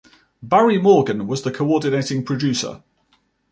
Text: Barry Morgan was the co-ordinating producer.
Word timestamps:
Barry 0.41 0.79
Morgan 0.79 1.27
was 1.27 1.43
the 1.43 1.51
co-ordinating 1.51 2.25
producer. 2.25 2.81